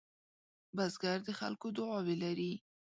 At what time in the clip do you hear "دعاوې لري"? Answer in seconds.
1.77-2.53